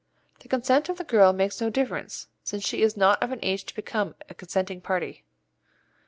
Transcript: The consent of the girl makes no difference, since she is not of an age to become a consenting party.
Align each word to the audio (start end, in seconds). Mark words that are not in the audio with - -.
The 0.39 0.47
consent 0.47 0.89
of 0.89 0.97
the 0.97 1.03
girl 1.03 1.31
makes 1.31 1.61
no 1.61 1.69
difference, 1.69 2.25
since 2.43 2.65
she 2.65 2.81
is 2.81 2.97
not 2.97 3.21
of 3.21 3.31
an 3.31 3.37
age 3.43 3.65
to 3.65 3.75
become 3.75 4.15
a 4.29 4.33
consenting 4.33 4.81
party. 4.81 5.25